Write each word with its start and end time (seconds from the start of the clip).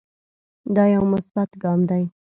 دا 0.75 0.83
يو 0.93 1.03
مثبت 1.13 1.49
ګام 1.63 1.79
دے 1.89 2.03